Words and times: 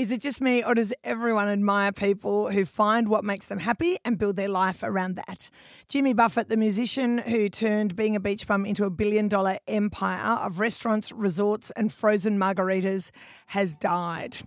Is 0.00 0.10
it 0.10 0.22
just 0.22 0.40
me, 0.40 0.64
or 0.64 0.72
does 0.72 0.94
everyone 1.04 1.46
admire 1.46 1.92
people 1.92 2.50
who 2.50 2.64
find 2.64 3.06
what 3.06 3.22
makes 3.22 3.44
them 3.44 3.58
happy 3.58 3.98
and 4.02 4.16
build 4.16 4.36
their 4.36 4.48
life 4.48 4.82
around 4.82 5.16
that? 5.16 5.50
Jimmy 5.88 6.14
Buffett, 6.14 6.48
the 6.48 6.56
musician 6.56 7.18
who 7.18 7.50
turned 7.50 7.96
being 7.96 8.16
a 8.16 8.20
beach 8.20 8.46
bum 8.46 8.64
into 8.64 8.86
a 8.86 8.90
billion 8.90 9.28
dollar 9.28 9.58
empire 9.68 10.38
of 10.38 10.58
restaurants, 10.58 11.12
resorts, 11.12 11.70
and 11.72 11.92
frozen 11.92 12.38
margaritas, 12.38 13.10
has 13.48 13.74
died. 13.74 14.38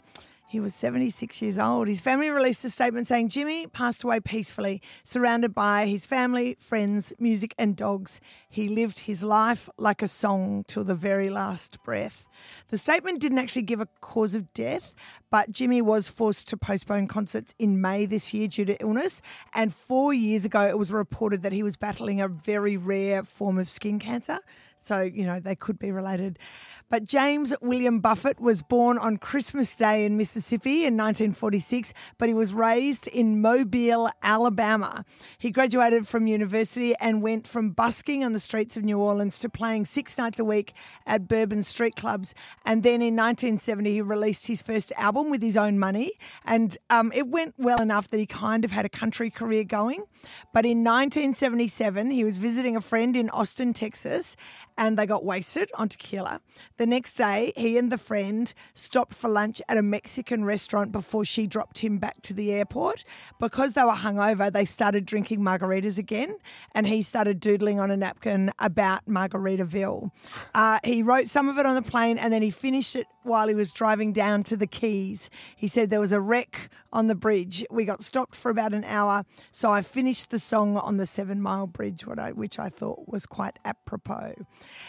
He 0.54 0.60
was 0.60 0.76
76 0.76 1.42
years 1.42 1.58
old. 1.58 1.88
His 1.88 2.00
family 2.00 2.30
released 2.30 2.64
a 2.64 2.70
statement 2.70 3.08
saying 3.08 3.30
Jimmy 3.30 3.66
passed 3.66 4.04
away 4.04 4.20
peacefully, 4.20 4.84
surrounded 5.04 5.56
by 5.56 5.88
his 5.88 6.06
family, 6.06 6.58
friends, 6.60 7.12
music, 7.18 7.56
and 7.58 7.76
dogs. 7.76 8.22
He 8.48 8.70
lived 8.70 9.00
his 9.00 9.24
life 9.24 9.68
like 9.80 10.04
a 10.04 10.08
song 10.08 10.64
till 10.68 10.84
the 10.84 10.94
very 10.94 11.32
last 11.32 11.82
breath. 11.84 12.28
The 12.70 12.78
statement 12.78 13.20
didn't 13.20 13.40
actually 13.40 13.64
give 13.64 13.82
a 13.82 13.88
cause 14.00 14.36
of 14.36 14.54
death, 14.54 14.94
but 15.32 15.52
Jimmy 15.52 15.82
was 15.82 16.08
forced 16.08 16.48
to 16.50 16.58
postpone 16.58 17.08
concerts 17.08 17.56
in 17.58 17.82
May 17.82 18.06
this 18.06 18.32
year 18.32 18.48
due 18.48 18.66
to 18.66 18.80
illness. 18.80 19.24
And 19.56 19.74
four 19.74 20.14
years 20.14 20.46
ago, 20.46 20.62
it 20.62 20.78
was 20.78 20.92
reported 20.92 21.42
that 21.42 21.52
he 21.52 21.64
was 21.64 21.78
battling 21.78 22.22
a 22.22 22.28
very 22.28 22.78
rare 22.78 23.24
form 23.24 23.58
of 23.58 23.68
skin 23.68 23.98
cancer. 23.98 24.38
So, 24.84 25.02
you 25.02 25.26
know, 25.26 25.40
they 25.40 25.56
could 25.56 25.80
be 25.80 25.92
related. 25.92 26.38
But 26.94 27.06
James 27.06 27.56
William 27.60 28.02
Buffett 28.02 28.40
was 28.40 28.62
born 28.62 29.00
on 29.00 29.18
Christmas 29.18 29.76
Day 29.76 30.06
in 30.06 30.16
Mississippi 30.16 30.86
in 30.86 30.96
1946, 30.96 31.92
but 32.20 32.28
he 32.28 32.36
was 32.36 32.54
raised 32.54 33.08
in 33.08 33.42
Mobile, 33.42 34.12
Alabama. 34.22 35.04
He 35.40 35.50
graduated 35.50 36.08
from 36.08 36.28
university 36.28 36.94
and 37.02 37.24
went 37.24 37.48
from 37.48 37.72
busking 37.72 38.24
on 38.24 38.34
the 38.34 38.40
streets 38.40 38.78
of 38.78 38.84
New 38.84 39.00
Orleans 39.00 39.40
to 39.40 39.50
playing 39.50 39.86
six 39.86 40.20
nights 40.20 40.38
a 40.38 40.46
week 40.46 40.74
at 41.08 41.28
bourbon 41.28 41.64
street 41.64 41.96
clubs. 41.96 42.36
And 42.64 42.84
then 42.84 43.02
in 43.02 43.16
1970, 43.16 43.92
he 43.92 44.02
released 44.02 44.46
his 44.46 44.62
first 44.62 44.92
album 44.96 45.32
with 45.32 45.42
his 45.42 45.58
own 45.58 45.80
money. 45.80 46.12
And 46.46 46.78
um, 46.92 47.12
it 47.16 47.28
went 47.28 47.56
well 47.58 47.82
enough 47.82 48.10
that 48.12 48.20
he 48.20 48.28
kind 48.28 48.64
of 48.64 48.72
had 48.72 48.86
a 48.86 48.90
country 48.90 49.32
career 49.32 49.64
going. 49.64 50.04
But 50.54 50.66
in 50.66 50.84
1977, 50.84 52.12
he 52.12 52.24
was 52.24 52.38
visiting 52.38 52.76
a 52.76 52.82
friend 52.82 53.18
in 53.18 53.32
Austin, 53.32 53.74
Texas, 53.74 54.36
and 54.78 54.98
they 54.98 55.06
got 55.06 55.24
wasted 55.24 55.70
on 55.76 55.90
tequila. 55.90 56.42
The 56.78 56.86
next 56.86 57.14
day, 57.16 57.54
he 57.56 57.78
and 57.78 57.92
the 57.92 57.98
friend 57.98 58.54
stopped 58.74 59.14
for 59.14 59.30
lunch 59.30 59.62
at 59.70 59.78
a 59.78 59.82
Mexican 59.82 60.44
restaurant 60.46 60.92
before 60.92 61.26
she 61.26 61.48
dropped 61.48 61.80
him 61.80 61.98
back 61.98 62.22
to 62.24 62.34
the 62.34 62.52
airport. 62.52 63.04
Because 63.40 63.74
they 63.74 63.84
were 63.84 63.92
hungover, 63.92 64.52
they 64.52 64.66
started 64.66 65.06
drinking 65.06 65.40
margaritas 65.40 65.98
again, 65.98 66.38
and 66.74 66.88
he 66.88 67.02
started 67.02 67.40
doodling 67.40 67.80
on 67.80 67.92
a 67.92 67.98
napkin 67.98 68.52
about 68.60 69.06
Margaritaville. 69.06 70.12
Uh, 70.54 70.80
he 70.84 71.04
wrote 71.04 71.28
some 71.28 71.50
of 71.50 71.58
it 71.58 71.66
on 71.66 71.76
the 71.76 71.82
plane, 71.82 72.18
and 72.18 72.34
then 72.34 72.42
he 72.42 72.50
finished 72.50 72.96
it 72.96 73.08
while 73.24 73.48
he 73.48 73.56
was 73.56 73.72
driving 73.72 74.12
down 74.12 74.44
to 74.44 74.58
the 74.58 74.68
Keys. 74.68 75.30
He 75.56 75.68
said 75.68 75.90
there 75.90 76.00
was 76.00 76.12
a 76.12 76.22
wreck 76.22 76.70
on 76.94 77.08
the 77.08 77.16
bridge. 77.16 77.66
We 77.70 77.84
got 77.84 78.02
stopped 78.02 78.36
for 78.36 78.50
about 78.50 78.74
an 78.74 78.86
hour, 78.86 79.26
so 79.52 79.72
I 79.72 79.82
finished 79.82 80.30
the 80.30 80.40
song 80.40 80.78
on 80.78 80.96
the 80.96 81.06
Seven 81.06 81.42
Mile 81.42 81.68
Bridge, 81.68 82.06
which 82.06 82.60
I 82.60 82.70
thought 82.70 83.10
was 83.10 83.26
quite 83.26 83.60
apropos. 83.66 84.36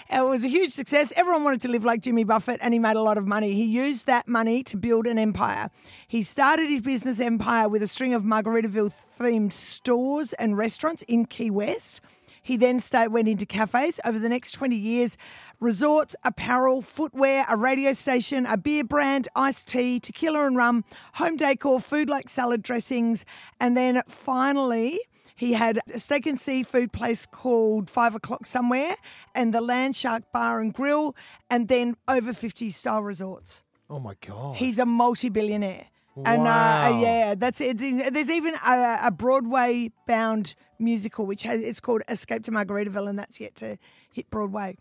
It 0.09 0.25
was 0.25 0.45
a 0.45 0.49
huge 0.49 0.71
success. 0.71 1.13
Everyone 1.17 1.43
wanted 1.43 1.63
to 1.63 1.69
live 1.69 1.85
like 1.85 2.03
Jimmy 2.03 2.23
Buffett, 2.23 2.61
and 2.63 2.73
he 2.73 2.79
made 2.79 2.95
a 2.95 3.03
lot 3.03 3.19
of 3.19 3.27
money. 3.27 3.55
He 3.55 3.65
used 3.65 4.07
that 4.07 4.29
money 4.29 4.63
to 4.65 4.77
build 4.77 5.07
an 5.07 5.19
empire. 5.19 5.71
He 6.07 6.23
started 6.23 6.71
his 6.71 6.83
business 6.83 7.19
empire 7.19 7.69
with 7.69 7.83
a 7.83 7.89
string 7.89 8.15
of 8.15 8.23
Margaritaville 8.23 8.95
themed 9.19 9.53
stores 9.53 10.35
and 10.35 10.57
restaurants 10.57 11.03
in 11.05 11.25
Key 11.25 11.51
West. 11.51 12.03
He 12.45 12.59
then 12.59 12.79
stayed, 12.79 13.09
went 13.09 13.27
into 13.27 13.47
cafes 13.47 13.99
over 14.05 14.19
the 14.19 14.29
next 14.29 14.53
20 14.53 14.77
years 14.77 15.17
resorts, 15.61 16.15
apparel, 16.23 16.83
footwear, 16.83 17.47
a 17.49 17.57
radio 17.57 17.93
station, 17.93 18.45
a 18.45 18.59
beer 18.59 18.85
brand, 18.85 19.27
iced 19.35 19.67
tea, 19.67 19.99
tequila 19.99 20.47
and 20.47 20.57
rum, 20.57 20.85
home 21.15 21.37
decor, 21.37 21.81
food 21.81 22.09
like 22.09 22.29
salad 22.29 22.63
dressings, 22.63 23.25
and 23.59 23.75
then 23.75 24.03
finally, 24.07 25.01
he 25.35 25.55
had 25.55 25.81
a 25.93 25.99
steak 25.99 26.27
and 26.27 26.39
seafood 26.39 26.93
place 26.93 27.25
called 27.25 27.89
Five 27.89 28.15
O'Clock 28.15 28.45
Somewhere 28.45 28.97
and 29.35 29.55
the 29.55 29.63
Land 29.63 29.97
Shark 29.97 30.31
Bar 30.31 30.61
and 30.61 30.73
Grill, 30.73 31.17
and 31.49 31.69
then 31.69 31.97
over 32.07 32.35
50 32.35 32.69
style 32.69 33.03
resorts. 33.03 33.63
Oh 33.89 33.99
my 33.99 34.15
god. 34.21 34.57
He's 34.57 34.79
a 34.79 34.87
multi 34.87 35.31
billionaire. 35.31 35.87
And 36.17 36.43
uh, 36.43 36.45
Wow. 36.45 37.01
yeah, 37.03 37.35
that's 37.37 37.61
it. 37.61 37.79
There's 37.79 38.31
even 38.31 38.55
a, 38.67 38.99
a 39.05 39.11
Broadway 39.11 39.91
bound 40.07 40.55
musical 40.79 41.27
which 41.27 41.43
has 41.45 41.61
it's 41.63 41.81
called 41.81 42.03
Escape 42.09 42.45
to 42.45 42.51
Margaritaville, 42.53 43.09
and 43.09 43.19
that's 43.19 43.41
yet 43.41 43.55
to 43.57 43.79
hit 44.13 44.31
Broadway. 44.31 44.77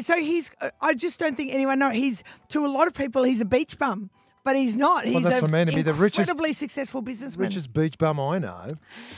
So 0.00 0.16
he's. 0.18 0.50
I 0.80 0.94
just 0.94 1.18
don't 1.18 1.36
think 1.36 1.52
anyone 1.52 1.78
knows. 1.78 1.92
He's 1.94 2.24
to 2.48 2.64
a 2.64 2.68
lot 2.68 2.86
of 2.86 2.94
people, 2.94 3.22
he's 3.24 3.40
a 3.40 3.44
beach 3.44 3.78
bum, 3.78 4.08
but 4.44 4.56
he's 4.56 4.76
not. 4.76 5.04
He's 5.04 5.22
that's 5.24 5.38
a 5.38 5.40
what 5.42 5.50
I 5.54 5.64
mean, 5.64 5.66
to 5.66 5.76
be 5.76 5.82
the 5.82 5.92
richest- 5.92 6.20
incredibly 6.28 6.52
successful 6.54 7.02
businessman. 7.02 7.48
Richest 7.48 7.72
beach 7.74 7.98
bum 7.98 8.18
I 8.18 8.38
know 8.38 8.68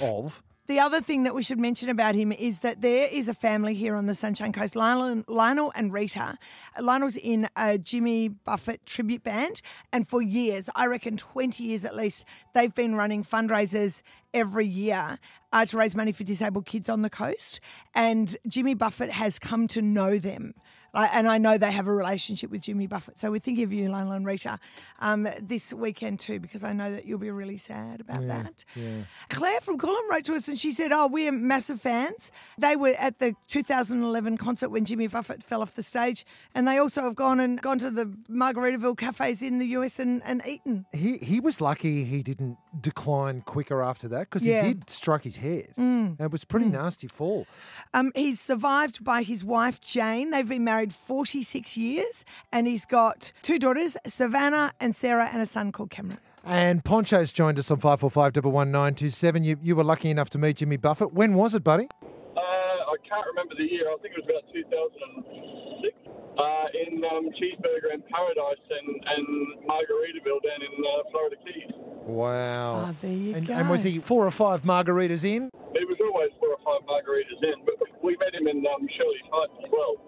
of. 0.01 0.43
The 0.71 0.79
other 0.79 1.01
thing 1.01 1.25
that 1.25 1.35
we 1.35 1.43
should 1.43 1.59
mention 1.59 1.89
about 1.89 2.15
him 2.15 2.31
is 2.31 2.61
that 2.61 2.81
there 2.81 3.09
is 3.09 3.27
a 3.27 3.35
family 3.35 3.75
here 3.75 3.97
on 3.97 4.07
the 4.07 4.15
Sunshine 4.15 4.53
Coast, 4.53 4.77
Lionel, 4.77 5.25
Lionel 5.27 5.73
and 5.75 5.93
Rita. 5.93 6.39
Lionel's 6.81 7.17
in 7.17 7.49
a 7.57 7.77
Jimmy 7.77 8.29
Buffett 8.29 8.87
tribute 8.87 9.25
band, 9.25 9.63
and 9.93 10.07
for 10.07 10.23
years, 10.23 10.71
I 10.77 10.87
reckon 10.87 11.17
20 11.17 11.65
years 11.65 11.85
at 11.85 11.97
least, 11.97 12.25
they've 12.55 12.73
been 12.73 12.95
running 12.95 13.25
fundraisers 13.25 14.03
every 14.33 14.65
year 14.65 15.19
uh, 15.53 15.67
to 15.67 15.77
raise 15.77 15.97
money 15.97 16.13
for 16.13 16.23
disabled 16.23 16.67
kids 16.67 16.89
on 16.89 17.03
the 17.03 17.11
coast. 17.11 17.59
And 17.93 18.37
Jimmy 18.47 18.75
Buffett 18.75 19.11
has 19.11 19.41
come 19.41 19.67
to 19.67 19.83
know 19.83 20.19
them. 20.19 20.55
And 20.95 21.29
I 21.29 21.39
know 21.39 21.57
they 21.59 21.73
have 21.73 21.87
a 21.87 21.95
relationship 21.95 22.51
with 22.51 22.63
Jimmy 22.63 22.87
Buffett. 22.87 23.19
So 23.21 23.31
we're 23.31 23.39
thinking 23.39 23.65
of 23.65 23.73
you, 23.73 23.89
Lionel 23.89 24.13
and 24.13 24.27
Rita, 24.27 24.59
um, 25.01 25.29
this 25.41 25.73
weekend 25.73 26.21
too, 26.21 26.41
because 26.41 26.65
I 26.65 26.73
know 26.73 26.91
that 26.93 27.07
you'll 27.07 27.19
be 27.19 27.31
really 27.31 27.57
sad 27.57 28.01
about 28.01 28.27
that. 28.29 28.65
Claire 29.29 29.61
from 29.61 29.79
Coolum 29.79 30.09
wrote 30.11 30.25
to 30.25 30.35
us 30.35 30.49
and 30.49 30.59
she 30.59 30.71
said, 30.73 30.93
Oh, 30.93 31.07
we're 31.07 31.33
massive 31.33 31.81
fans. 31.81 32.33
They 32.59 32.77
were 32.77 32.95
at 32.99 33.19
the 33.19 33.35
2011 33.49 34.37
concert 34.39 34.71
when 34.71 34.85
Jimmy 34.85 35.07
Buffett 35.07 35.43
fell 35.43 35.63
off 35.63 35.75
the 35.75 35.83
stage, 35.83 36.25
and 36.55 36.67
they 36.67 36.79
also 36.79 37.03
have 37.03 37.15
gone 37.15 37.41
and 37.41 37.61
gone 37.61 37.79
to 37.79 37.91
the 37.91 38.07
Margaritaville 38.31 38.97
cafes 38.97 39.43
in 39.43 39.59
the 39.59 39.67
US 39.69 39.99
and, 39.99 40.23
and 40.25 40.43
eaten. 40.47 40.87
He 40.93 41.19
he 41.19 41.41
was 41.41 41.61
lucky 41.61 42.05
he 42.05 42.23
didn't 42.23 42.57
decline 42.81 43.43
quicker 43.43 43.83
after 43.83 44.09
that 44.09 44.21
because 44.31 44.45
Yeah. 44.45 44.63
he 44.65 44.75
did 44.75 44.91
strike 44.91 45.25
his 45.25 45.37
head. 45.37 45.75
It 46.19 46.31
was 46.31 46.43
a 46.43 46.47
pretty 46.47 46.67
nasty 46.67 47.09
fall. 47.09 47.47
Um, 47.95 48.11
he's 48.15 48.41
survived 48.41 49.05
by 49.05 49.23
his 49.23 49.45
wife 49.45 49.81
Jane. 49.81 50.31
They've 50.31 50.49
been 50.49 50.65
married 50.65 50.80
46 50.89 51.77
years, 51.77 52.25
and 52.53 52.67
he's 52.67 52.87
got 52.87 53.33
two 53.43 53.59
daughters, 53.59 53.97
Savannah 54.07 54.73
and 54.81 54.97
Sarah, 54.97 55.29
and 55.33 55.43
a 55.43 55.47
son 55.47 55.73
called 55.73 55.91
Cameron. 55.91 56.19
And 56.45 56.83
Poncho's 56.85 57.33
joined 57.33 57.59
us 57.59 57.71
on 57.71 57.79
five 57.81 58.01
four 58.01 58.11
five 58.11 58.33
double 58.33 58.51
one 58.53 58.71
nine 58.71 58.95
two 58.95 59.11
seven. 59.11 59.45
You 59.45 59.59
you 59.63 59.77
were 59.77 59.85
lucky 59.85 60.11
enough 60.11 60.31
to 60.31 60.39
meet 60.39 60.57
Jimmy 60.57 60.79
Buffett. 60.79 61.13
When 61.13 61.35
was 61.35 61.55
it, 61.55 61.63
buddy? 61.63 61.87
Uh, 62.03 62.41
I 62.41 62.97
can't 63.07 63.27
remember 63.27 63.55
the 63.57 63.71
year. 63.71 63.91
I 63.91 63.97
think 64.01 64.15
it 64.17 64.25
was 64.25 64.31
about 64.31 64.49
2006 64.53 66.11
uh, 66.41 66.67
in 66.87 67.05
um, 67.05 67.29
Cheeseburger 67.37 67.93
in 67.93 68.03
Paradise 68.09 68.65
and, 68.71 68.89
and 69.05 69.27
Margaritaville 69.69 70.41
down 70.41 70.63
in 70.65 70.73
uh, 70.81 71.11
Florida 71.11 71.37
Keys. 71.45 71.73
Wow. 72.07 72.89
Ah, 72.89 72.95
there 73.03 73.13
you 73.13 73.35
and, 73.35 73.47
go. 73.47 73.55
and 73.55 73.69
was 73.69 73.83
he 73.83 73.99
four 73.99 74.27
or 74.27 74.31
five 74.31 74.63
margaritas 74.63 75.25
in? 75.25 75.51
It 75.75 75.87
was 75.87 75.99
always 76.01 76.31
four 76.41 76.57
or 76.57 76.63
five 76.65 76.87
margaritas 76.89 77.43
in, 77.43 77.65
but 77.65 77.75
we 78.03 78.17
met 78.17 78.35
him 78.35 78.49
in 78.49 78.65
um, 78.67 78.89
Shirley's 78.97 79.29
Heights 79.31 79.53
as 79.65 79.71
well, 79.71 80.01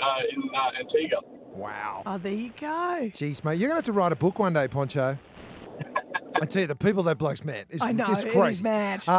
uh, 0.00 0.34
in 0.34 0.42
uh, 0.54 0.70
Antigua. 0.80 1.18
Wow. 1.54 2.02
Oh, 2.06 2.18
there 2.18 2.32
you 2.32 2.52
go. 2.58 3.10
Jeez, 3.14 3.44
mate, 3.44 3.58
you're 3.58 3.68
gonna 3.68 3.78
have 3.78 3.84
to 3.84 3.92
write 3.92 4.12
a 4.12 4.16
book 4.16 4.38
one 4.38 4.52
day, 4.54 4.68
Poncho. 4.68 5.18
I 6.40 6.46
tell 6.46 6.62
you, 6.62 6.66
the 6.66 6.74
people 6.74 7.02
that 7.04 7.18
bloke's 7.18 7.44
met 7.44 7.66
is, 7.70 7.82
I 7.82 7.92
know, 7.92 8.10
is 8.10 8.24
it 8.24 8.28
is 8.28 8.34
crazy. 8.34 8.62
mad. 8.64 9.02
Uh, 9.06 9.12